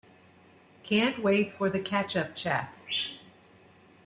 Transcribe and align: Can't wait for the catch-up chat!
Can't 0.81 1.21
wait 1.21 1.53
for 1.53 1.69
the 1.69 1.79
catch-up 1.79 2.35
chat! 2.35 2.75